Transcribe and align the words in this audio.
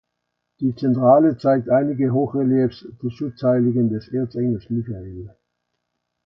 Die 0.61 0.73
zentrale 0.73 1.37
zeigt 1.37 1.69
einige 1.69 2.11
Hochreliefs 2.11 2.87
des 3.03 3.13
Schutzheiligen 3.13 3.91
des 3.91 4.07
Erzengels 4.07 4.67
Michael. 4.71 5.29